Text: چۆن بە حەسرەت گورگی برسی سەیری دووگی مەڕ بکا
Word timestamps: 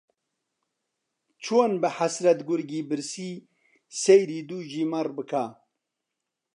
چۆن 1.43 1.71
بە 1.81 1.89
حەسرەت 1.97 2.39
گورگی 2.47 2.81
برسی 2.89 3.31
سەیری 4.01 4.39
دووگی 4.49 4.85
مەڕ 4.91 5.07
بکا 5.17 5.45